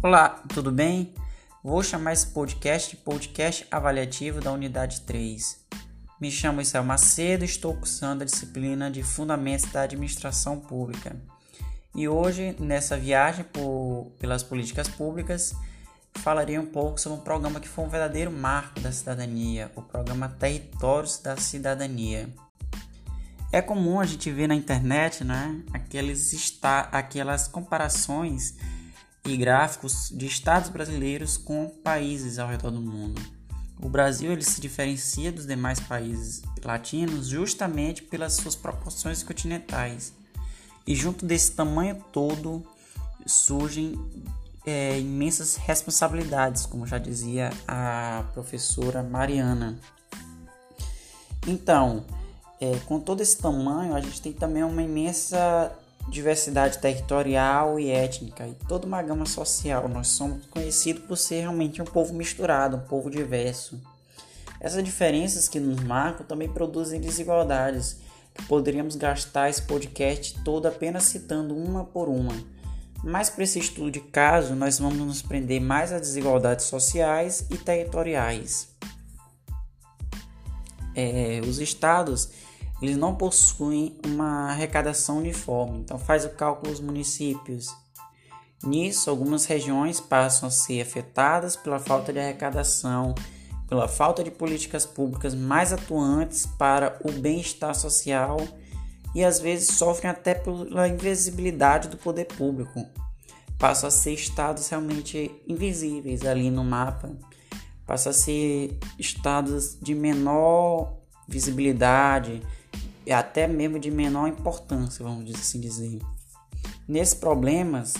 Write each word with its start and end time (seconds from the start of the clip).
Olá, 0.00 0.40
tudo 0.54 0.70
bem? 0.70 1.12
Vou 1.60 1.82
chamar 1.82 2.12
esse 2.12 2.28
podcast 2.28 2.90
de 2.90 3.02
podcast 3.02 3.66
avaliativo 3.68 4.40
da 4.40 4.52
unidade 4.52 5.00
3. 5.00 5.66
Me 6.20 6.30
chamo 6.30 6.60
Isel 6.60 6.84
Macedo 6.84 7.42
e 7.42 7.46
estou 7.46 7.74
cursando 7.74 8.22
a 8.22 8.24
disciplina 8.24 8.92
de 8.92 9.02
Fundamentos 9.02 9.68
da 9.72 9.82
Administração 9.82 10.60
Pública. 10.60 11.16
E 11.96 12.06
hoje, 12.06 12.54
nessa 12.60 12.96
viagem 12.96 13.44
por, 13.44 14.12
pelas 14.20 14.44
políticas 14.44 14.86
públicas, 14.86 15.52
falarei 16.14 16.56
um 16.60 16.66
pouco 16.66 17.00
sobre 17.00 17.18
um 17.18 17.22
programa 17.22 17.58
que 17.58 17.68
foi 17.68 17.84
um 17.84 17.88
verdadeiro 17.88 18.30
marco 18.30 18.78
da 18.78 18.92
cidadania, 18.92 19.72
o 19.74 19.82
programa 19.82 20.28
Territórios 20.28 21.18
da 21.18 21.36
Cidadania. 21.36 22.32
É 23.50 23.60
comum 23.60 23.98
a 23.98 24.06
gente 24.06 24.30
ver 24.30 24.46
na 24.46 24.54
internet 24.54 25.24
né, 25.24 25.60
aqueles 25.72 26.32
está, 26.32 26.82
aquelas 26.92 27.48
comparações 27.48 28.54
e 29.30 29.36
gráficos 29.36 30.10
de 30.12 30.26
estados 30.26 30.70
brasileiros 30.70 31.36
com 31.36 31.68
países 31.68 32.38
ao 32.38 32.48
redor 32.48 32.70
do 32.70 32.80
mundo. 32.80 33.20
O 33.80 33.88
Brasil 33.88 34.32
ele 34.32 34.42
se 34.42 34.60
diferencia 34.60 35.30
dos 35.30 35.46
demais 35.46 35.78
países 35.78 36.42
latinos 36.64 37.28
justamente 37.28 38.02
pelas 38.02 38.34
suas 38.34 38.56
proporções 38.56 39.22
continentais. 39.22 40.12
E 40.86 40.94
junto 40.94 41.24
desse 41.24 41.52
tamanho 41.52 42.02
todo 42.12 42.66
surgem 43.24 43.94
é, 44.66 44.98
imensas 44.98 45.56
responsabilidades, 45.56 46.66
como 46.66 46.86
já 46.86 46.98
dizia 46.98 47.50
a 47.66 48.24
professora 48.34 49.02
Mariana. 49.02 49.78
Então, 51.46 52.04
é, 52.60 52.78
com 52.80 52.98
todo 52.98 53.20
esse 53.20 53.38
tamanho, 53.38 53.94
a 53.94 54.00
gente 54.00 54.20
tem 54.20 54.32
também 54.32 54.62
uma 54.64 54.82
imensa 54.82 55.72
diversidade 56.08 56.78
territorial 56.78 57.78
e 57.78 57.90
étnica 57.90 58.46
e 58.46 58.54
toda 58.66 58.86
uma 58.86 59.02
gama 59.02 59.26
social. 59.26 59.88
Nós 59.88 60.08
somos 60.08 60.46
conhecidos 60.46 61.04
por 61.04 61.16
ser 61.16 61.40
realmente 61.40 61.80
um 61.82 61.84
povo 61.84 62.14
misturado, 62.14 62.76
um 62.76 62.80
povo 62.80 63.10
diverso. 63.10 63.80
Essas 64.60 64.82
diferenças 64.82 65.48
que 65.48 65.60
nos 65.60 65.80
marcam 65.82 66.26
também 66.26 66.48
produzem 66.48 67.00
desigualdades, 67.00 67.98
que 68.34 68.44
poderíamos 68.46 68.96
gastar 68.96 69.48
esse 69.48 69.62
podcast 69.62 70.42
todo 70.42 70.66
apenas 70.66 71.04
citando 71.04 71.56
uma 71.56 71.84
por 71.84 72.08
uma. 72.08 72.34
Mas 73.04 73.30
para 73.30 73.44
esse 73.44 73.60
estudo 73.60 73.90
de 73.90 74.00
caso, 74.00 74.56
nós 74.56 74.78
vamos 74.78 74.98
nos 74.98 75.22
prender 75.22 75.60
mais 75.60 75.92
às 75.92 76.00
desigualdades 76.00 76.66
sociais 76.66 77.46
e 77.50 77.56
territoriais. 77.56 78.68
É, 80.96 81.40
os 81.46 81.60
estados 81.60 82.28
eles 82.80 82.96
não 82.96 83.14
possuem 83.14 83.98
uma 84.06 84.50
arrecadação 84.50 85.18
uniforme, 85.18 85.80
então 85.80 85.98
faz 85.98 86.24
o 86.24 86.30
cálculo 86.30 86.70
dos 86.70 86.80
municípios. 86.80 87.68
Nisso, 88.62 89.08
algumas 89.08 89.44
regiões 89.46 90.00
passam 90.00 90.48
a 90.48 90.50
ser 90.50 90.80
afetadas 90.80 91.56
pela 91.56 91.78
falta 91.78 92.12
de 92.12 92.18
arrecadação, 92.18 93.14
pela 93.68 93.86
falta 93.86 94.24
de 94.24 94.30
políticas 94.30 94.86
públicas 94.86 95.34
mais 95.34 95.72
atuantes 95.72 96.46
para 96.46 96.98
o 97.04 97.12
bem-estar 97.12 97.74
social 97.74 98.38
e 99.14 99.24
às 99.24 99.38
vezes 99.40 99.76
sofrem 99.76 100.10
até 100.10 100.34
pela 100.34 100.88
invisibilidade 100.88 101.88
do 101.88 101.96
poder 101.96 102.24
público. 102.24 102.84
Passam 103.58 103.88
a 103.88 103.90
ser 103.90 104.12
estados 104.12 104.68
realmente 104.68 105.30
invisíveis 105.46 106.24
ali 106.24 106.50
no 106.50 106.64
mapa, 106.64 107.10
passam 107.86 108.10
a 108.10 108.14
ser 108.14 108.78
estados 108.98 109.76
de 109.80 109.94
menor 109.94 110.96
visibilidade, 111.28 112.42
e 113.08 113.12
até 113.12 113.48
mesmo 113.48 113.78
de 113.78 113.90
menor 113.90 114.28
importância, 114.28 115.02
vamos 115.02 115.34
assim 115.34 115.58
dizer. 115.58 115.98
Nesses 116.86 117.14
problemas 117.14 117.94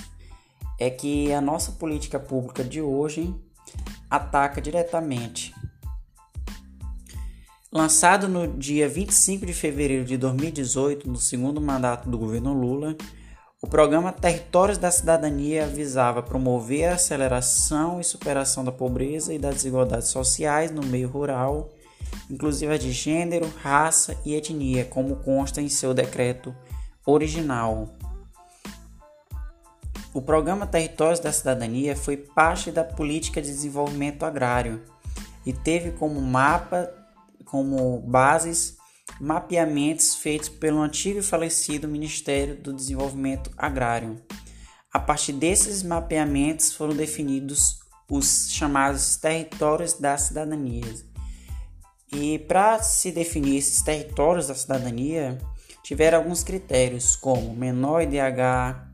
é 0.79 0.91
que 0.91 1.33
a 1.33 1.41
nossa 1.41 1.73
política 1.73 2.21
pública 2.21 2.63
de 2.63 2.83
hoje 2.83 3.35
ataca 4.11 4.61
diretamente. 4.61 5.55
Lançado 7.73 8.29
no 8.29 8.47
dia 8.47 8.87
25 8.87 9.47
de 9.47 9.55
fevereiro 9.55 10.05
de 10.05 10.19
2018, 10.19 11.09
no 11.09 11.17
segundo 11.17 11.59
mandato 11.59 12.11
do 12.11 12.19
governo 12.19 12.53
Lula, 12.53 12.95
o 13.63 13.67
programa 13.67 14.13
Territórios 14.13 14.77
da 14.77 14.91
Cidadania 14.91 15.67
visava 15.67 16.23
promover 16.23 16.85
a 16.85 16.95
aceleração 16.97 17.99
e 17.99 18.05
superação 18.05 18.63
da 18.63 18.73
pobreza 18.73 19.33
e 19.33 19.39
das 19.39 19.55
desigualdades 19.55 20.09
sociais 20.09 20.71
no 20.71 20.83
meio 20.83 21.09
rural 21.09 21.71
inclusive 22.31 22.79
de 22.79 22.93
gênero, 22.93 23.51
raça 23.63 24.17
e 24.25 24.35
etnia, 24.35 24.85
como 24.85 25.17
consta 25.17 25.61
em 25.61 25.69
seu 25.69 25.95
decreto 25.95 26.55
original. 27.07 27.95
O 30.13 30.23
programa 30.23 30.67
Territórios 30.67 31.21
da 31.21 31.33
Cidadania 31.33 31.95
foi 31.95 32.17
parte 32.17 32.71
da 32.71 32.83
política 32.83 33.41
de 33.41 33.49
desenvolvimento 33.49 34.25
agrário 34.25 34.83
e 35.45 35.53
teve 35.53 35.93
como 35.93 36.21
mapa, 36.21 36.91
como 37.45 38.01
bases, 38.01 38.77
mapeamentos 39.21 40.15
feitos 40.17 40.49
pelo 40.49 40.81
antigo 40.81 41.21
e 41.21 41.23
falecido 41.23 41.89
Ministério 41.89 42.57
do 42.57 42.73
Desenvolvimento 42.73 43.51
Agrário. 43.57 44.21
A 44.93 44.99
partir 44.99 45.33
desses 45.33 45.83
mapeamentos 45.83 46.73
foram 46.73 46.95
definidos 46.95 47.79
os 48.11 48.51
chamados 48.51 49.17
territórios 49.17 49.95
da 49.95 50.17
cidadania, 50.17 50.83
e 52.13 52.39
para 52.39 52.83
se 52.83 53.13
definir 53.13 53.59
esses 53.59 53.83
territórios 53.83 54.49
da 54.49 54.55
cidadania, 54.55 55.39
tiveram 55.83 56.19
alguns 56.19 56.43
critérios, 56.43 57.17
como 57.17 57.55
menor 57.55 58.03
IDH, 58.03 58.89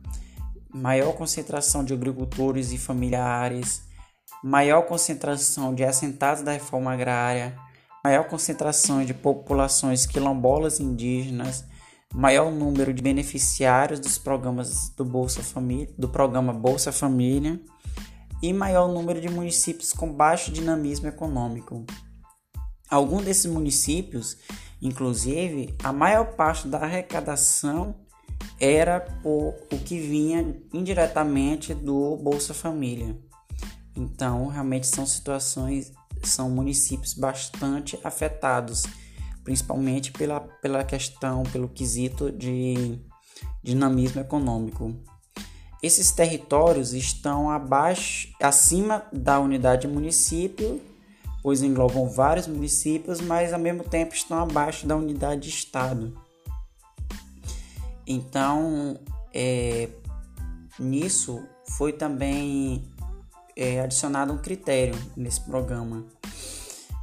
maior 0.73 1.13
concentração 1.15 1.85
de 1.85 1.95
agricultores 1.95 2.73
e 2.73 2.79
familiares, 2.79 3.83
maior 4.43 4.83
concentração 4.83 5.75
de 5.75 5.85
assentados 5.85 6.43
da 6.43 6.53
reforma 6.53 6.93
agrária, 6.93 7.57
maior 8.05 8.25
concentração 8.25 9.05
de 9.05 9.15
populações 9.15 10.05
quilombolas 10.05 10.81
indígenas, 10.81 11.65
maior 12.13 12.51
número 12.51 12.93
de 12.93 13.03
beneficiários 13.03 13.99
dos 13.99 14.19
programas 14.19 14.91
do 14.91 15.05
Bolsa 15.05 15.43
Família, 15.43 15.89
do 15.97 16.09
programa 16.09 16.53
Bolsa 16.53 16.93
Família 16.93 17.61
e 18.43 18.53
maior 18.53 18.89
número 18.89 19.21
de 19.21 19.29
municípios 19.29 19.93
com 19.93 20.13
baixo 20.13 20.53
dinamismo 20.53 21.09
econômico. 21.09 21.85
Alguns 22.95 23.25
desses 23.25 23.47
municípios, 23.47 24.37
inclusive, 24.81 25.75
a 25.83 25.93
maior 25.93 26.37
parte 26.37 26.69
da 26.69 26.79
arrecadação 26.79 27.93
era 28.61 29.01
por 29.01 29.53
o 29.73 29.79
que 29.85 29.99
vinha 29.99 30.57
indiretamente 30.73 31.75
do 31.75 32.17
Bolsa 32.19 32.55
Família. 32.55 33.19
Então, 33.97 34.47
realmente 34.47 34.87
são 34.87 35.05
situações, 35.05 35.93
são 36.23 36.49
municípios 36.49 37.15
bastante 37.15 37.99
afetados, 38.05 38.85
principalmente 39.43 40.13
pela, 40.13 40.39
pela 40.39 40.85
questão, 40.85 41.43
pelo 41.43 41.69
quesito 41.69 42.31
de 42.31 43.01
dinamismo 43.61 44.21
econômico. 44.21 44.95
Esses 45.83 46.13
territórios 46.13 46.95
estão 46.95 47.51
abaixo, 47.51 48.29
acima 48.41 49.05
da 49.13 49.41
unidade 49.41 49.89
município 49.89 50.81
pois 51.45 51.63
englobam 51.63 52.09
vários 52.09 52.47
municípios, 52.47 53.21
mas 53.21 53.53
ao 53.53 53.61
mesmo 53.61 53.85
tempo 53.85 54.15
estão 54.15 54.39
abaixo 54.39 54.87
da 54.87 54.97
unidade 54.97 55.43
de 55.43 55.51
estado. 55.51 56.19
Então, 58.07 58.99
é, 59.33 59.91
nisso 60.79 61.47
foi 61.77 61.93
também 61.93 62.83
é, 63.55 63.81
adicionado 63.81 64.33
um 64.33 64.39
critério 64.39 64.99
nesse 65.15 65.43
programa, 65.43 66.07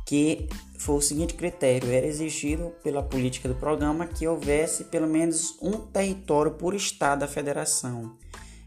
que 0.07 0.50
foi 0.80 0.96
o 0.96 1.01
seguinte 1.01 1.35
critério: 1.35 1.91
era 1.91 2.07
exigido 2.07 2.74
pela 2.84 3.03
política 3.03 3.47
do 3.47 3.53
programa 3.53 4.07
que 4.07 4.28
houvesse 4.28 4.85
pelo 4.85 5.06
menos 5.06 5.56
um 5.62 5.74
território 5.74 6.54
por 6.54 6.74
estado 6.74 7.19
da 7.19 7.27
federação. 7.27 8.18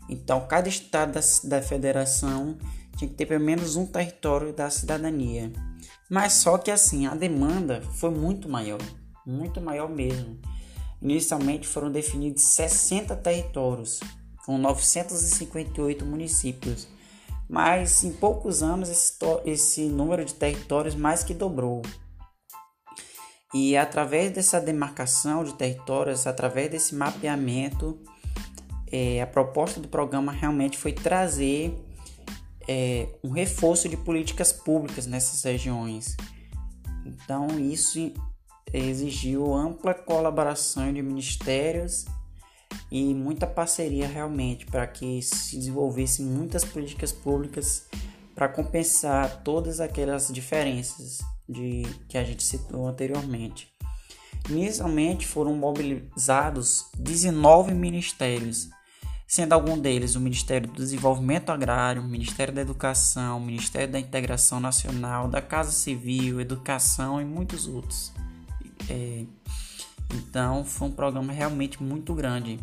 Então, 0.09 0.47
cada 0.47 0.69
estado 0.69 1.15
da, 1.15 1.21
da 1.49 1.61
federação 1.61 2.57
tinha 2.97 3.09
que 3.09 3.17
ter 3.17 3.27
pelo 3.27 3.45
menos 3.45 3.77
um 3.77 3.87
território 3.87 4.53
da 4.53 4.71
cidadania. 4.71 5.53
Mas 6.09 6.35
só 6.35 6.59
que 6.59 6.71
assim, 6.71 7.07
a 7.07 7.15
demanda 7.15 7.83
foi 7.97 8.11
muito 8.11 8.49
maior, 8.49 8.81
muito 9.27 9.61
maior 9.61 9.89
mesmo. 9.89 10.39
Inicialmente 11.01 11.67
foram 11.67 11.91
definidos 11.91 12.43
60 12.43 13.15
territórios, 13.17 14.01
com 14.45 14.57
958 14.59 16.05
municípios, 16.05 16.89
mas 17.49 18.05
em 18.05 18.13
poucos 18.13 18.63
anos 18.63 18.89
esse, 18.89 19.19
esse 19.45 19.83
número 19.85 20.25
de 20.25 20.35
territórios 20.35 20.95
mais 20.95 21.23
que 21.23 21.35
dobrou. 21.35 21.83
E 23.53 23.77
através 23.77 24.33
dessa 24.33 24.61
demarcação 24.61 25.45
de 25.45 25.55
territórios, 25.55 26.27
através 26.27 26.71
desse 26.71 26.95
mapeamento, 26.95 27.99
é, 28.91 29.23
a 29.23 29.27
proposta 29.27 29.79
do 29.79 29.89
programa 29.89 30.33
realmente 30.33 30.77
foi 30.77 30.93
trazer 30.93 31.73
é, 32.69 33.09
um 33.23 33.31
reforço 33.31 33.89
de 33.89 33.97
políticas 33.97 34.53
públicas 34.53 35.07
nessas 35.07 35.43
regiões. 35.43 36.17
Então, 37.05 37.49
isso 37.59 38.13
exigiu 38.73 39.55
ampla 39.55 39.95
colaboração 39.95 40.93
de 40.93 41.03
ministérios 41.03 42.07
e 42.91 43.15
muita 43.15 43.47
parceria 43.47 44.07
realmente 44.07 44.67
para 44.67 44.87
que 44.87 45.23
se 45.23 45.57
desenvolvessem 45.57 46.27
muitas 46.27 46.65
políticas 46.65 47.13
públicas 47.13 47.87
para 48.35 48.49
compensar 48.49 49.43
todas 49.45 49.81
aquelas 49.81 50.29
diferenças 50.29 51.21
de 51.49 51.83
que 52.09 52.19
a 52.19 52.25
gente 52.25 52.43
citou 52.43 52.89
anteriormente. 52.89 53.73
Inicialmente 54.49 55.27
foram 55.27 55.55
mobilizados 55.55 56.87
19 56.99 57.73
ministérios, 57.73 58.69
sendo 59.35 59.53
algum 59.53 59.77
deles 59.77 60.15
o 60.15 60.21
Ministério 60.21 60.69
do 60.69 60.75
Desenvolvimento 60.75 61.51
Agrário, 61.51 62.01
o 62.01 62.05
Ministério 62.05 62.55
da 62.55 62.61
Educação, 62.61 63.39
o 63.39 63.41
Ministério 63.41 63.91
da 63.91 63.99
Integração 63.99 64.61
Nacional, 64.61 65.27
da 65.27 65.43
Casa 65.43 65.73
Civil, 65.73 66.41
Educação 66.41 67.21
e 67.21 67.25
muitos 67.25 67.67
outros. 67.67 68.13
É, 68.89 69.25
então 70.15 70.65
foi 70.65 70.87
um 70.87 70.93
programa 70.93 71.33
realmente 71.33 71.83
muito 71.83 72.15
grande 72.15 72.61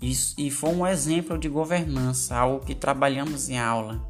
e 0.00 0.52
foi 0.52 0.70
um 0.70 0.86
exemplo 0.86 1.36
de 1.36 1.48
governança, 1.48 2.36
algo 2.36 2.64
que 2.64 2.76
trabalhamos 2.76 3.48
em 3.48 3.58
aula. 3.58 4.00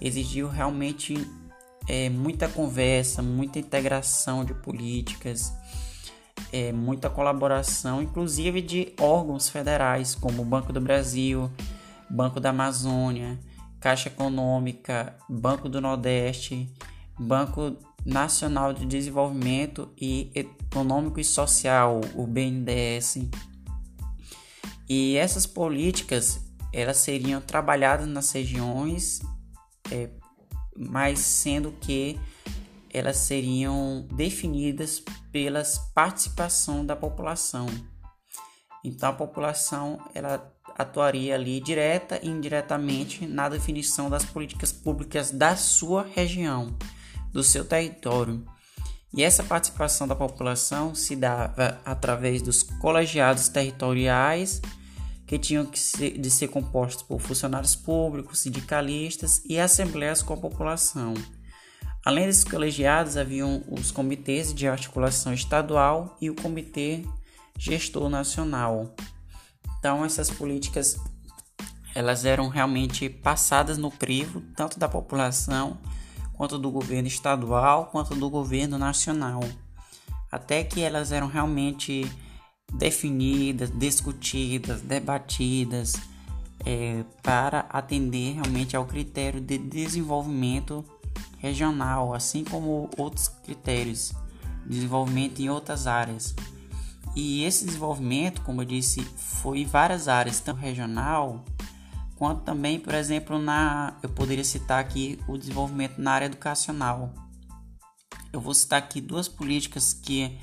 Exigiu 0.00 0.48
realmente 0.48 1.28
é, 1.88 2.08
muita 2.08 2.46
conversa, 2.46 3.20
muita 3.20 3.58
integração 3.58 4.44
de 4.44 4.54
políticas, 4.54 5.52
é, 6.52 6.72
muita 6.72 7.10
colaboração, 7.10 8.02
inclusive 8.02 8.60
de 8.62 8.92
órgãos 9.00 9.48
federais 9.48 10.14
como 10.14 10.42
o 10.42 10.44
Banco 10.44 10.72
do 10.72 10.80
Brasil, 10.80 11.50
Banco 12.08 12.40
da 12.40 12.50
Amazônia, 12.50 13.38
Caixa 13.80 14.08
Econômica, 14.08 15.16
Banco 15.28 15.68
do 15.68 15.80
Nordeste, 15.80 16.70
Banco 17.18 17.76
Nacional 18.04 18.72
de 18.72 18.86
Desenvolvimento 18.86 19.88
e 20.00 20.30
Econômico 20.34 21.18
e 21.18 21.24
Social, 21.24 22.00
o 22.14 22.26
BNDES. 22.26 23.28
E 24.88 25.16
essas 25.16 25.46
políticas 25.46 26.40
elas 26.72 26.98
seriam 26.98 27.40
trabalhadas 27.40 28.06
nas 28.06 28.30
regiões 28.32 29.20
é, 29.90 30.10
mas 30.76 31.20
sendo 31.20 31.72
que 31.80 32.18
elas 32.96 33.18
seriam 33.18 34.06
definidas 34.14 35.02
pelas 35.30 35.78
participação 35.94 36.84
da 36.84 36.96
população. 36.96 37.66
Então 38.82 39.10
a 39.10 39.12
população 39.12 40.00
ela 40.14 40.52
atuaria 40.78 41.34
ali 41.34 41.60
direta 41.60 42.18
e 42.22 42.28
indiretamente 42.28 43.26
na 43.26 43.48
definição 43.48 44.08
das 44.08 44.24
políticas 44.24 44.72
públicas 44.72 45.30
da 45.30 45.56
sua 45.56 46.04
região, 46.14 46.76
do 47.32 47.42
seu 47.42 47.64
território. 47.64 48.44
E 49.14 49.22
essa 49.22 49.42
participação 49.42 50.06
da 50.08 50.14
população 50.14 50.94
se 50.94 51.16
dava 51.16 51.80
através 51.84 52.42
dos 52.42 52.62
colegiados 52.62 53.48
territoriais 53.48 54.60
que 55.26 55.38
tinham 55.38 55.66
que 55.66 55.78
ser, 55.78 56.18
de 56.18 56.30
ser 56.30 56.48
compostos 56.48 57.02
por 57.02 57.20
funcionários 57.20 57.74
públicos, 57.74 58.40
sindicalistas 58.40 59.42
e 59.44 59.58
assembleias 59.58 60.22
com 60.22 60.34
a 60.34 60.36
população. 60.36 61.14
Além 62.06 62.26
desses 62.26 62.44
colegiados, 62.44 63.16
haviam 63.16 63.64
os 63.68 63.90
comitês 63.90 64.54
de 64.54 64.68
articulação 64.68 65.34
estadual 65.34 66.16
e 66.20 66.30
o 66.30 66.36
comitê 66.36 67.04
gestor 67.58 68.08
nacional. 68.08 68.94
Então, 69.76 70.04
essas 70.04 70.30
políticas 70.30 70.96
elas 71.96 72.24
eram 72.24 72.46
realmente 72.46 73.08
passadas 73.08 73.76
no 73.76 73.90
crivo, 73.90 74.40
tanto 74.54 74.78
da 74.78 74.88
população, 74.88 75.78
quanto 76.34 76.60
do 76.60 76.70
governo 76.70 77.08
estadual, 77.08 77.86
quanto 77.86 78.14
do 78.14 78.30
governo 78.30 78.78
nacional, 78.78 79.40
até 80.30 80.62
que 80.62 80.82
elas 80.82 81.10
eram 81.10 81.26
realmente 81.26 82.08
definidas, 82.72 83.68
discutidas, 83.76 84.80
debatidas 84.80 85.94
é, 86.64 87.02
para 87.20 87.66
atender 87.68 88.34
realmente 88.34 88.76
ao 88.76 88.84
critério 88.84 89.40
de 89.40 89.58
desenvolvimento 89.58 90.84
regional, 91.38 92.14
assim 92.14 92.44
como 92.44 92.90
outros 92.96 93.28
critérios 93.28 94.12
de 94.64 94.76
desenvolvimento 94.76 95.40
em 95.40 95.48
outras 95.48 95.86
áreas. 95.86 96.34
E 97.14 97.44
esse 97.44 97.64
desenvolvimento, 97.64 98.42
como 98.42 98.62
eu 98.62 98.66
disse, 98.66 99.00
foi 99.16 99.60
em 99.60 99.64
várias 99.66 100.08
áreas, 100.08 100.40
tanto 100.40 100.60
regional 100.60 101.44
quanto 102.16 102.42
também, 102.42 102.80
por 102.80 102.94
exemplo, 102.94 103.38
na 103.38 103.94
eu 104.02 104.08
poderia 104.08 104.44
citar 104.44 104.80
aqui 104.80 105.20
o 105.28 105.36
desenvolvimento 105.36 105.98
na 105.98 106.12
área 106.12 106.26
educacional. 106.26 107.12
Eu 108.32 108.40
vou 108.40 108.54
citar 108.54 108.78
aqui 108.78 109.00
duas 109.00 109.28
políticas 109.28 109.92
que 109.92 110.38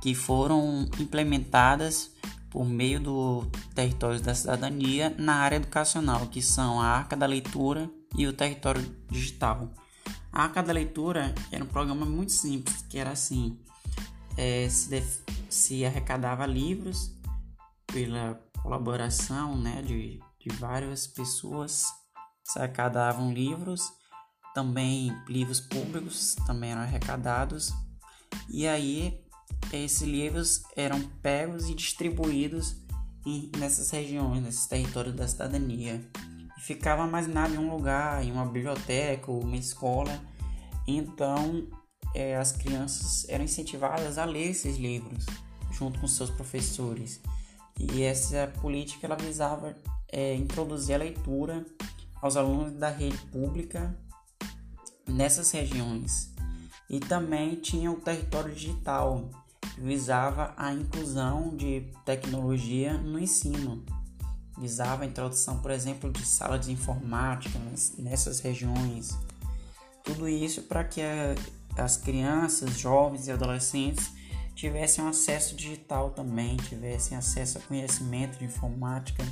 que 0.00 0.14
foram 0.14 0.86
implementadas 1.00 2.12
por 2.50 2.64
meio 2.64 3.00
do 3.00 3.46
território 3.74 4.20
da 4.20 4.34
cidadania 4.34 5.14
na 5.18 5.36
área 5.36 5.56
educacional, 5.56 6.26
que 6.26 6.42
são 6.42 6.80
a 6.80 6.86
Arca 6.86 7.16
da 7.16 7.26
Leitura 7.26 7.90
e 8.16 8.26
o 8.26 8.32
Território 8.32 8.82
Digital. 9.10 9.72
A 10.36 10.42
Arca 10.42 10.62
da 10.62 10.70
Leitura 10.70 11.34
era 11.50 11.64
um 11.64 11.66
programa 11.66 12.04
muito 12.04 12.30
simples, 12.30 12.82
que 12.90 12.98
era 12.98 13.10
assim, 13.10 13.58
é, 14.36 14.68
se, 14.68 14.90
def... 14.90 15.22
se 15.48 15.82
arrecadava 15.82 16.44
livros 16.44 17.10
pela 17.86 18.34
colaboração 18.62 19.56
né, 19.56 19.80
de, 19.80 20.20
de 20.38 20.54
várias 20.58 21.06
pessoas, 21.06 21.86
se 22.44 22.58
arrecadavam 22.58 23.32
livros, 23.32 23.90
também 24.54 25.10
livros 25.26 25.58
públicos 25.58 26.34
também 26.46 26.72
eram 26.72 26.82
arrecadados, 26.82 27.72
e 28.50 28.68
aí 28.68 29.24
esses 29.72 30.02
livros 30.02 30.64
eram 30.76 31.00
pegos 31.22 31.70
e 31.70 31.74
distribuídos 31.74 32.76
nessas 33.56 33.88
regiões, 33.88 34.42
nesses 34.42 34.66
territórios 34.66 35.14
da 35.14 35.26
cidadania. 35.26 36.06
Ficava 36.66 37.04
armazenado 37.04 37.54
em 37.54 37.58
um 37.58 37.70
lugar, 37.70 38.24
em 38.24 38.32
uma 38.32 38.44
biblioteca 38.44 39.30
ou 39.30 39.40
uma 39.40 39.56
escola. 39.56 40.20
Então, 40.84 41.68
é, 42.12 42.36
as 42.36 42.50
crianças 42.50 43.24
eram 43.28 43.44
incentivadas 43.44 44.18
a 44.18 44.24
ler 44.24 44.50
esses 44.50 44.76
livros 44.76 45.26
junto 45.70 46.00
com 46.00 46.08
seus 46.08 46.28
professores. 46.28 47.20
E 47.78 48.02
essa 48.02 48.52
política 48.60 49.06
ela 49.06 49.14
visava 49.14 49.76
é, 50.08 50.34
introduzir 50.34 50.96
a 50.96 50.98
leitura 50.98 51.64
aos 52.20 52.36
alunos 52.36 52.72
da 52.72 52.88
rede 52.88 53.18
pública 53.26 53.96
nessas 55.06 55.48
regiões. 55.52 56.34
E 56.90 56.98
também 56.98 57.54
tinha 57.54 57.92
o 57.92 58.00
território 58.00 58.52
digital, 58.52 59.30
visava 59.78 60.52
a 60.56 60.74
inclusão 60.74 61.56
de 61.56 61.92
tecnologia 62.04 62.98
no 62.98 63.20
ensino, 63.20 63.84
visava 64.56 65.04
a 65.04 65.06
introdução, 65.06 65.58
por 65.58 65.70
exemplo, 65.70 66.10
de 66.10 66.24
sala 66.24 66.58
de 66.58 66.72
informática 66.72 67.58
nessas 67.98 68.40
regiões. 68.40 69.16
Tudo 70.02 70.28
isso 70.28 70.62
para 70.62 70.84
que 70.84 71.00
as 71.76 71.96
crianças, 71.96 72.78
jovens 72.78 73.26
e 73.26 73.32
adolescentes 73.32 74.10
tivessem 74.54 75.06
acesso 75.06 75.54
digital 75.54 76.10
também, 76.10 76.56
tivessem 76.56 77.16
acesso 77.16 77.58
a 77.58 77.60
conhecimento 77.60 78.38
de 78.38 78.44
informática. 78.46 79.22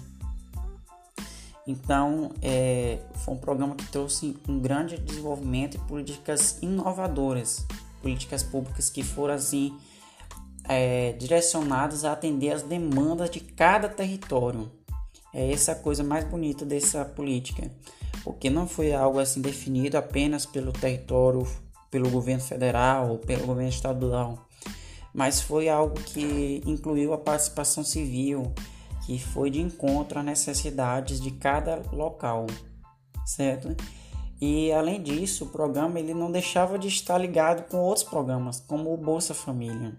Então, 1.66 2.30
é, 2.42 2.98
foi 3.24 3.32
um 3.32 3.38
programa 3.38 3.74
que 3.74 3.86
trouxe 3.86 4.36
um 4.46 4.60
grande 4.60 4.98
desenvolvimento 4.98 5.76
e 5.76 5.80
políticas 5.80 6.58
inovadoras, 6.60 7.64
políticas 8.02 8.42
públicas 8.42 8.90
que 8.90 9.02
foram 9.02 9.32
assim 9.32 9.74
é, 10.64 11.12
direcionados 11.12 12.04
a 12.04 12.12
atender 12.12 12.50
as 12.50 12.62
demandas 12.62 13.30
de 13.30 13.40
cada 13.40 13.88
território. 13.88 14.70
É 15.34 15.50
essa 15.50 15.74
coisa 15.74 16.04
mais 16.04 16.24
bonita 16.24 16.64
dessa 16.64 17.04
política, 17.04 17.68
porque 18.22 18.48
não 18.48 18.68
foi 18.68 18.94
algo 18.94 19.18
assim 19.18 19.40
definido 19.40 19.98
apenas 19.98 20.46
pelo 20.46 20.72
território, 20.72 21.44
pelo 21.90 22.08
governo 22.08 22.42
federal 22.42 23.10
ou 23.10 23.18
pelo 23.18 23.44
governo 23.44 23.68
estadual, 23.68 24.46
mas 25.12 25.40
foi 25.40 25.68
algo 25.68 25.94
que 26.00 26.62
incluiu 26.64 27.12
a 27.12 27.18
participação 27.18 27.82
civil, 27.82 28.52
que 29.04 29.18
foi 29.18 29.50
de 29.50 29.60
encontro 29.60 30.20
às 30.20 30.24
necessidades 30.24 31.20
de 31.20 31.32
cada 31.32 31.82
local, 31.92 32.46
certo? 33.26 33.76
E 34.40 34.72
além 34.72 35.02
disso, 35.02 35.44
o 35.44 35.48
programa 35.48 35.98
ele 35.98 36.14
não 36.14 36.30
deixava 36.30 36.78
de 36.78 36.86
estar 36.86 37.18
ligado 37.18 37.68
com 37.68 37.78
outros 37.78 38.04
programas, 38.04 38.60
como 38.60 38.92
o 38.92 38.96
Bolsa 38.96 39.34
Família. 39.34 39.96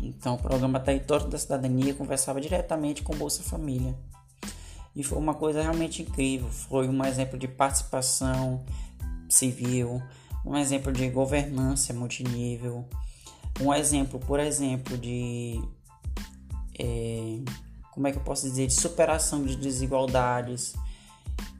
Então, 0.00 0.34
o 0.34 0.38
programa 0.38 0.80
Território 0.80 1.26
da 1.28 1.38
Cidadania 1.38 1.94
conversava 1.94 2.40
diretamente 2.40 3.02
com 3.02 3.16
Bolsa 3.16 3.42
Família. 3.42 3.94
E 4.94 5.02
foi 5.02 5.18
uma 5.18 5.34
coisa 5.34 5.60
realmente 5.60 6.02
incrível. 6.02 6.48
Foi 6.48 6.88
um 6.88 7.04
exemplo 7.04 7.38
de 7.38 7.48
participação 7.48 8.64
civil, 9.28 10.02
um 10.44 10.56
exemplo 10.56 10.92
de 10.92 11.08
governança 11.08 11.92
multinível, 11.92 12.84
um 13.60 13.72
exemplo, 13.72 14.20
por 14.20 14.38
exemplo, 14.38 14.96
de. 14.96 15.60
É, 16.78 17.38
como 17.92 18.06
é 18.08 18.12
que 18.12 18.18
eu 18.18 18.22
posso 18.22 18.48
dizer? 18.48 18.66
De 18.66 18.74
superação 18.74 19.44
de 19.44 19.56
desigualdades. 19.56 20.74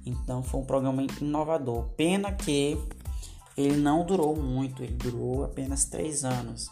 Então, 0.05 0.43
foi 0.43 0.61
um 0.61 0.65
programa 0.65 1.03
inovador. 1.21 1.85
Pena 1.97 2.33
que 2.33 2.77
ele 3.57 3.77
não 3.77 4.05
durou 4.05 4.37
muito, 4.37 4.83
ele 4.83 4.95
durou 4.95 5.45
apenas 5.45 5.85
três 5.85 6.25
anos. 6.25 6.71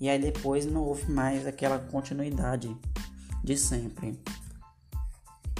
E 0.00 0.08
aí 0.08 0.18
depois 0.18 0.64
não 0.66 0.82
houve 0.82 1.10
mais 1.10 1.46
aquela 1.46 1.78
continuidade. 1.78 2.74
de 3.42 3.56
sempre. 3.56 4.18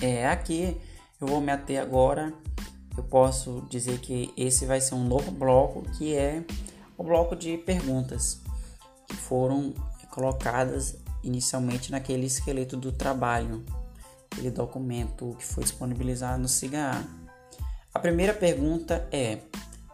É 0.00 0.28
aqui 0.28 0.76
eu 1.20 1.26
vou 1.26 1.40
me 1.40 1.50
ater 1.50 1.80
agora. 1.80 2.32
Eu 2.96 3.02
posso 3.02 3.66
dizer 3.68 3.98
que 3.98 4.32
esse 4.36 4.64
vai 4.66 4.80
ser 4.80 4.94
um 4.94 5.04
novo 5.04 5.30
bloco 5.30 5.82
que 5.96 6.14
é 6.14 6.44
o 6.96 7.02
bloco 7.02 7.34
de 7.34 7.56
perguntas 7.58 8.40
que 9.06 9.16
foram 9.16 9.72
colocadas 10.10 10.96
inicialmente 11.22 11.90
naquele 11.90 12.26
esqueleto 12.26 12.76
do 12.76 12.92
trabalho, 12.92 13.64
aquele 14.30 14.50
documento 14.50 15.34
que 15.38 15.44
foi 15.44 15.64
disponibilizado 15.64 16.40
no 16.40 16.48
SIGA. 16.48 17.04
A 17.92 17.98
primeira 17.98 18.32
pergunta 18.32 19.08
é: 19.10 19.38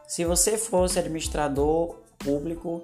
se 0.06 0.24
você 0.24 0.58
fosse 0.58 0.98
administrador 0.98 1.96
público 2.18 2.82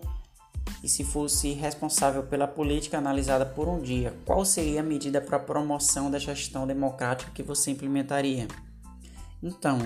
e 0.82 0.88
se 0.88 1.04
fosse 1.04 1.52
responsável 1.52 2.22
pela 2.22 2.46
política 2.46 2.98
analisada 2.98 3.44
por 3.44 3.68
um 3.68 3.80
dia, 3.80 4.14
qual 4.24 4.44
seria 4.44 4.80
a 4.80 4.84
medida 4.84 5.20
para 5.20 5.36
a 5.36 5.40
promoção 5.40 6.10
da 6.10 6.18
gestão 6.18 6.66
democrática 6.66 7.30
que 7.32 7.42
você 7.42 7.70
implementaria? 7.70 8.48
Então, 9.42 9.78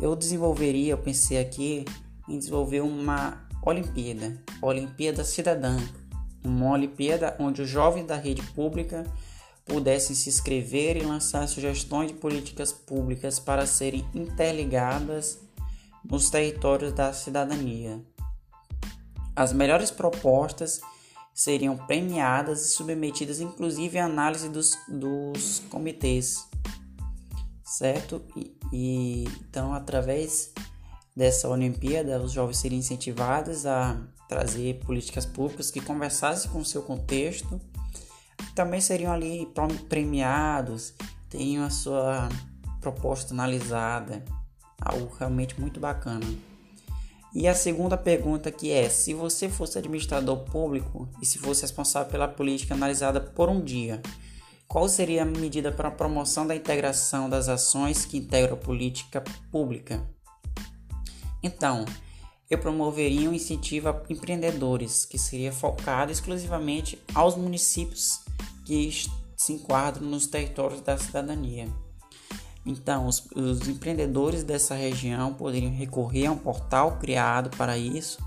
eu 0.00 0.16
desenvolveria, 0.16 0.92
eu 0.92 0.98
pensei 0.98 1.38
aqui 1.38 1.84
em 2.28 2.38
desenvolver 2.38 2.80
uma 2.80 3.46
Olimpíada, 3.62 4.40
Olimpíada 4.60 5.24
Cidadã, 5.24 5.76
uma 6.44 6.72
Olimpíada 6.72 7.36
onde 7.38 7.62
os 7.62 7.68
jovens 7.68 8.06
da 8.06 8.16
rede 8.16 8.42
pública 8.52 9.04
pudessem 9.64 10.14
se 10.14 10.28
inscrever 10.28 10.96
e 10.96 11.04
lançar 11.04 11.46
sugestões 11.48 12.12
de 12.12 12.14
políticas 12.18 12.72
públicas 12.72 13.40
para 13.40 13.66
serem 13.66 14.06
interligadas 14.14 15.40
nos 16.04 16.30
territórios 16.30 16.92
da 16.92 17.12
cidadania. 17.12 18.00
As 19.36 19.52
melhores 19.52 19.90
propostas 19.90 20.80
seriam 21.34 21.76
premiadas 21.76 22.64
e 22.64 22.68
submetidas 22.68 23.38
inclusive 23.40 23.98
à 23.98 24.06
análise 24.06 24.48
dos, 24.48 24.78
dos 24.88 25.58
comitês, 25.68 26.48
certo? 27.62 28.24
E, 28.34 28.56
e 28.72 29.24
então, 29.40 29.74
através 29.74 30.52
dessa 31.14 31.46
Olimpíada, 31.48 32.18
os 32.18 32.32
jovens 32.32 32.56
seriam 32.56 32.78
incentivados 32.78 33.66
a 33.66 34.00
trazer 34.26 34.80
políticas 34.86 35.26
públicas 35.26 35.70
que 35.70 35.82
conversassem 35.82 36.50
com 36.50 36.60
o 36.60 36.64
seu 36.64 36.82
contexto. 36.82 37.60
Também 38.54 38.80
seriam 38.80 39.12
ali 39.12 39.46
premiados, 39.90 40.94
teriam 41.28 41.64
a 41.64 41.70
sua 41.70 42.30
proposta 42.80 43.34
analisada, 43.34 44.24
algo 44.80 45.14
realmente 45.18 45.60
muito 45.60 45.78
bacana. 45.78 46.26
E 47.38 47.46
a 47.46 47.54
segunda 47.54 47.98
pergunta 47.98 48.50
que 48.50 48.72
é: 48.72 48.88
se 48.88 49.12
você 49.12 49.46
fosse 49.46 49.76
administrador 49.76 50.38
público 50.38 51.06
e 51.20 51.26
se 51.26 51.36
fosse 51.36 51.60
responsável 51.60 52.10
pela 52.10 52.26
política 52.26 52.72
analisada 52.72 53.20
por 53.20 53.50
um 53.50 53.62
dia, 53.62 54.00
qual 54.66 54.88
seria 54.88 55.20
a 55.20 55.26
medida 55.26 55.70
para 55.70 55.88
a 55.88 55.92
promoção 55.92 56.46
da 56.46 56.56
integração 56.56 57.28
das 57.28 57.46
ações 57.46 58.06
que 58.06 58.16
integram 58.16 58.54
a 58.54 58.58
política 58.58 59.22
pública? 59.52 60.02
Então, 61.42 61.84
eu 62.48 62.56
promoveria 62.56 63.28
um 63.28 63.34
incentivo 63.34 63.90
a 63.90 64.02
empreendedores, 64.08 65.04
que 65.04 65.18
seria 65.18 65.52
focado 65.52 66.10
exclusivamente 66.10 66.98
aos 67.14 67.36
municípios 67.36 68.18
que 68.64 68.90
se 69.36 69.52
enquadram 69.52 70.06
nos 70.06 70.26
territórios 70.26 70.80
da 70.80 70.96
cidadania. 70.96 71.68
Então, 72.66 73.06
os, 73.06 73.24
os 73.36 73.68
empreendedores 73.68 74.42
dessa 74.42 74.74
região 74.74 75.32
poderiam 75.32 75.72
recorrer 75.72 76.26
a 76.26 76.32
um 76.32 76.36
portal 76.36 76.98
criado 76.98 77.56
para 77.56 77.78
isso, 77.78 78.18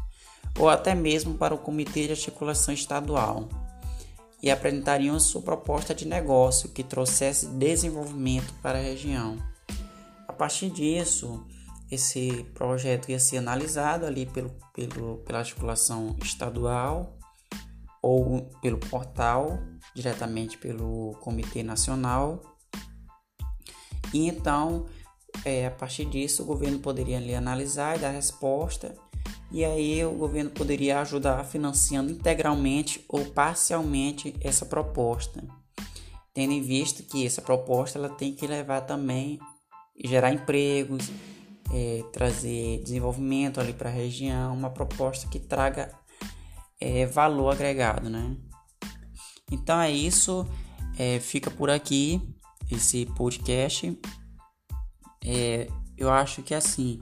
ou 0.57 0.69
até 0.69 0.95
mesmo 0.95 1.35
para 1.35 1.53
o 1.53 1.57
Comitê 1.57 2.05
de 2.05 2.13
Articulação 2.13 2.73
Estadual, 2.73 3.49
e 4.41 4.49
apresentariam 4.49 5.19
sua 5.19 5.41
proposta 5.41 5.93
de 5.93 6.07
negócio 6.07 6.69
que 6.69 6.81
trouxesse 6.81 7.47
desenvolvimento 7.47 8.53
para 8.61 8.79
a 8.79 8.81
região. 8.81 9.37
A 10.25 10.31
partir 10.31 10.69
disso, 10.69 11.45
esse 11.91 12.45
projeto 12.53 13.09
ia 13.09 13.19
ser 13.19 13.37
analisado 13.37 14.05
ali 14.05 14.25
pelo, 14.25 14.55
pelo, 14.73 15.17
pela 15.17 15.39
articulação 15.39 16.15
estadual 16.23 17.17
ou 18.01 18.49
pelo 18.61 18.77
portal, 18.77 19.59
diretamente 19.93 20.57
pelo 20.57 21.11
Comitê 21.19 21.61
Nacional 21.61 22.41
e 24.13 24.27
então, 24.27 24.85
é, 25.45 25.67
a 25.67 25.71
partir 25.71 26.05
disso, 26.05 26.43
o 26.43 26.45
governo 26.45 26.79
poderia 26.79 27.17
ali 27.17 27.35
analisar 27.35 27.97
e 27.97 27.99
dar 27.99 28.09
resposta, 28.09 28.95
e 29.51 29.63
aí 29.63 30.03
o 30.05 30.11
governo 30.11 30.49
poderia 30.51 30.99
ajudar 31.01 31.43
financiando 31.43 32.11
integralmente 32.11 33.03
ou 33.07 33.25
parcialmente 33.25 34.35
essa 34.41 34.65
proposta, 34.65 35.43
tendo 36.33 36.53
em 36.53 36.61
vista 36.61 37.03
que 37.03 37.25
essa 37.25 37.41
proposta 37.41 37.97
ela 37.97 38.09
tem 38.09 38.33
que 38.33 38.45
levar 38.47 38.81
também 38.81 39.39
gerar 40.03 40.31
empregos, 40.31 41.09
é, 41.71 42.03
trazer 42.11 42.81
desenvolvimento 42.83 43.59
ali 43.59 43.73
para 43.73 43.89
a 43.89 43.93
região, 43.93 44.53
uma 44.53 44.69
proposta 44.69 45.27
que 45.27 45.39
traga 45.39 45.91
é, 46.79 47.05
valor 47.05 47.51
agregado, 47.51 48.09
né? 48.09 48.37
Então 49.51 49.79
é 49.79 49.91
isso, 49.91 50.47
é, 50.97 51.19
fica 51.19 51.51
por 51.51 51.69
aqui 51.69 52.21
esse 52.69 53.05
podcast, 53.07 53.97
é, 55.23 55.67
eu 55.97 56.09
acho 56.09 56.41
que 56.41 56.53
assim 56.53 56.99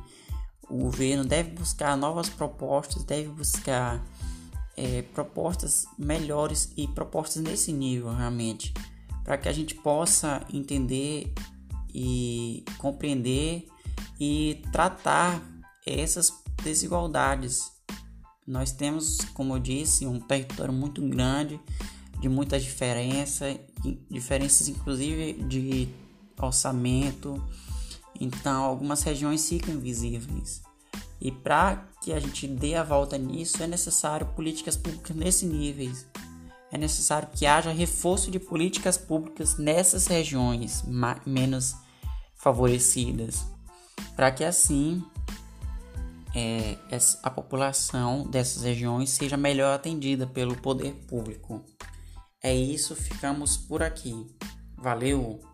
o 0.69 0.77
governo 0.77 1.23
deve 1.23 1.51
buscar 1.51 1.95
novas 1.95 2.29
propostas, 2.29 3.03
deve 3.03 3.29
buscar 3.29 4.03
é, 4.75 5.01
propostas 5.01 5.85
melhores 5.97 6.71
e 6.75 6.87
propostas 6.87 7.41
nesse 7.41 7.71
nível 7.71 8.13
realmente, 8.13 8.73
para 9.23 9.37
que 9.37 9.47
a 9.47 9.53
gente 9.53 9.75
possa 9.75 10.45
entender 10.53 11.33
e 11.93 12.63
compreender 12.77 13.67
e 14.19 14.61
tratar 14.71 15.41
essas 15.85 16.31
desigualdades. 16.63 17.71
Nós 18.45 18.71
temos, 18.71 19.19
como 19.33 19.55
eu 19.55 19.59
disse, 19.59 20.05
um 20.05 20.19
território 20.19 20.73
muito 20.73 21.01
grande, 21.07 21.59
de 22.19 22.27
muita 22.27 22.59
diferença 22.59 23.45
diferenças 24.09 24.67
inclusive 24.67 25.33
de 25.43 25.87
orçamento. 26.39 27.43
Então, 28.19 28.63
algumas 28.63 29.03
regiões 29.03 29.47
ficam 29.47 29.75
invisíveis. 29.75 30.61
E 31.19 31.31
para 31.31 31.87
que 32.01 32.13
a 32.13 32.19
gente 32.19 32.47
dê 32.47 32.75
a 32.75 32.83
volta 32.83 33.17
nisso, 33.17 33.61
é 33.61 33.67
necessário 33.67 34.27
políticas 34.27 34.75
públicas 34.75 35.15
nesse 35.15 35.45
níveis. 35.45 36.05
É 36.71 36.77
necessário 36.77 37.29
que 37.33 37.45
haja 37.45 37.71
reforço 37.71 38.29
de 38.29 38.39
políticas 38.39 38.97
públicas 38.97 39.57
nessas 39.57 40.05
regiões 40.05 40.83
menos 41.25 41.75
favorecidas, 42.35 43.45
para 44.15 44.31
que 44.31 44.43
assim 44.43 45.01
é, 46.35 46.77
a 47.23 47.29
população 47.29 48.27
dessas 48.27 48.63
regiões 48.63 49.09
seja 49.09 49.37
melhor 49.37 49.73
atendida 49.73 50.27
pelo 50.27 50.55
poder 50.57 50.93
público. 51.07 51.63
É 52.47 52.55
isso, 52.55 52.95
ficamos 52.95 53.57
por 53.57 53.83
aqui. 53.83 54.25
Valeu! 54.77 55.46